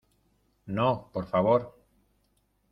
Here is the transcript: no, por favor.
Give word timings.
no, 0.65 1.11
por 1.13 1.27
favor. 1.27 1.75